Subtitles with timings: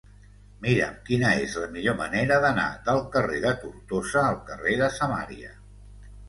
[0.61, 5.55] Mira'm quina és la millor manera d'anar del carrer de Tortosa al carrer de Samaria.